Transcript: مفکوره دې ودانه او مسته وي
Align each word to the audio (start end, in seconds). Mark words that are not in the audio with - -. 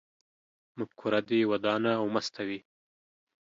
مفکوره 0.77 1.19
دې 1.29 1.39
ودانه 1.51 1.91
او 1.99 2.05
مسته 2.15 2.41
وي 2.47 2.59